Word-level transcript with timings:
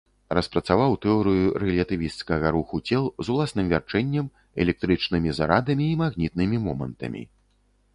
Распрацаваў 0.35 0.95
тэорыю 1.03 1.51
рэлятывісцкага 1.63 2.47
руху 2.57 2.81
цел 2.89 3.03
з 3.27 3.35
уласным 3.35 3.65
вярчэннем, 3.77 4.33
электрычнымі 4.67 5.29
зарадамі 5.43 5.85
і 5.95 6.05
магнітнымі 6.05 6.57
момантамі. 6.71 7.23